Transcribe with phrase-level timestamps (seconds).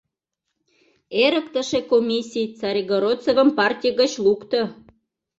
[1.23, 4.61] Эрыктыше комиссий Царегородцевым партий гыч лукто.